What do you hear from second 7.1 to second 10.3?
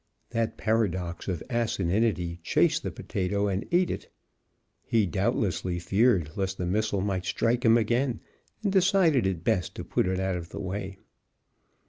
strike him again, and decided it best to put it